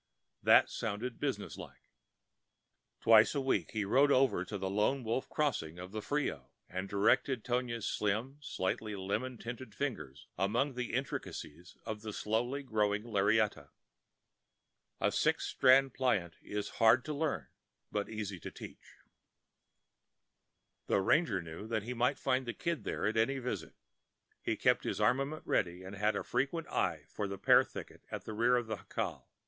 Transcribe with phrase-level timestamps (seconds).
[0.41, 1.91] That sounded business like.
[3.01, 6.89] Twice a week he rode over to the Lone Wolf Crossing of the Frio, and
[6.89, 13.69] directed Tonia's slim, slightly lemon tinted fingers among the intricacies of the slowly growing lariata.
[14.99, 17.45] A six strand plait is hard to learn
[17.93, 18.95] and easy to teach.
[20.87, 23.75] The ranger knew that he might find the Kid there at any visit.
[24.41, 28.25] He kept his armament ready, and had a frequent eye for the pear thicket at
[28.25, 29.27] the rear of the jacal.